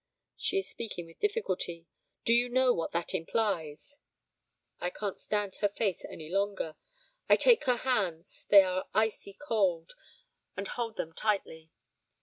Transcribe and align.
(she 0.35 0.57
is 0.57 0.67
speaking 0.67 1.05
with 1.05 1.19
difficulty), 1.19 1.85
do 2.25 2.33
you 2.33 2.49
know 2.49 2.73
what 2.73 2.91
that 2.91 3.13
implies?' 3.13 3.99
I 4.79 4.89
can't 4.89 5.19
stand 5.19 5.57
her 5.57 5.69
face 5.69 6.03
any 6.05 6.27
longer. 6.27 6.75
I 7.29 7.35
take 7.35 7.65
her 7.65 7.77
hands, 7.77 8.47
they 8.49 8.63
are 8.63 8.87
icy 8.95 9.33
cold, 9.33 9.93
and 10.57 10.69
hold 10.69 10.97
them 10.97 11.13
tightly. 11.13 11.69